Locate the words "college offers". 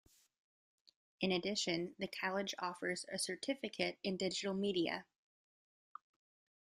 2.07-3.05